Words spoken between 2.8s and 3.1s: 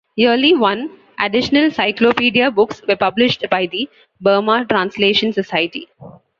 were